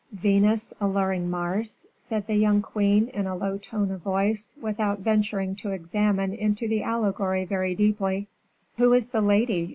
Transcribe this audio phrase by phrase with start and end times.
[0.13, 5.55] "Venus alluring Mars?" said the young queen in a low tone of voice without venturing
[5.57, 8.27] to examine into the allegory very deeply.
[8.77, 9.69] "Who is the lady?"